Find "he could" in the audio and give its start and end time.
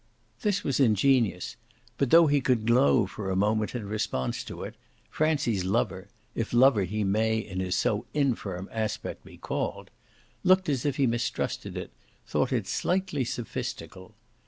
2.25-2.65